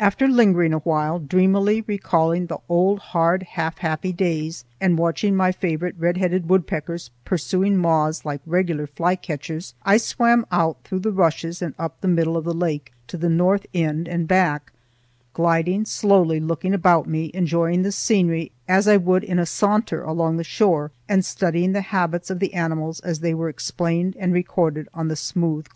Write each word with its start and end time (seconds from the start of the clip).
After 0.00 0.26
lingering 0.26 0.72
a 0.72 0.78
while, 0.78 1.18
dreamily 1.18 1.84
recalling 1.86 2.46
the 2.46 2.56
old, 2.70 3.00
hard, 3.00 3.42
half 3.42 3.76
happy 3.76 4.12
days, 4.12 4.64
and 4.80 4.96
watching 4.96 5.36
my 5.36 5.52
favorite 5.52 5.94
red 5.98 6.16
headed 6.16 6.48
woodpeckers 6.48 7.10
pursuing 7.26 7.76
moths 7.76 8.24
like 8.24 8.40
regular 8.46 8.86
flycatchers, 8.86 9.74
I 9.84 9.98
swam 9.98 10.46
out 10.50 10.78
through 10.84 11.00
the 11.00 11.12
rushes 11.12 11.60
and 11.60 11.74
up 11.78 12.00
the 12.00 12.08
middle 12.08 12.38
of 12.38 12.44
the 12.46 12.54
lake 12.54 12.94
to 13.08 13.18
the 13.18 13.28
north 13.28 13.66
end 13.74 14.08
and 14.08 14.26
back, 14.26 14.72
gliding 15.34 15.84
slowly, 15.84 16.40
looking 16.40 16.72
about 16.72 17.06
me, 17.06 17.30
enjoying 17.34 17.82
the 17.82 17.92
scenery 17.92 18.52
as 18.66 18.88
I 18.88 18.96
would 18.96 19.22
in 19.22 19.38
a 19.38 19.44
saunter 19.44 20.02
along 20.02 20.38
the 20.38 20.44
shore, 20.44 20.92
and 21.10 21.22
studying 21.22 21.72
the 21.72 21.82
habits 21.92 22.30
of 22.30 22.38
the 22.38 22.54
animals 22.54 23.00
as 23.00 23.20
they 23.20 23.34
were 23.34 23.50
explained 23.50 24.16
and 24.18 24.32
recorded 24.32 24.88
on 24.94 25.08
the 25.08 25.14
smooth 25.16 25.64
glassy 25.64 25.66
water. 25.66 25.70